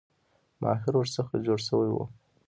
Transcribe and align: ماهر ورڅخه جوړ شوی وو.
ماهر 0.61 0.93
ورڅخه 0.97 1.35
جوړ 1.45 1.59
شوی 1.67 1.89
وو. 1.91 2.03